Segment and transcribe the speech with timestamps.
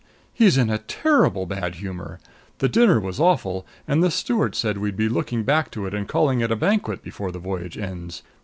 [0.33, 2.19] He's in a terribly bad humor.
[2.57, 6.07] The dinner was awful, and the steward said we'd be looking back to it and
[6.07, 8.23] calling it a banquet before the voyage ends.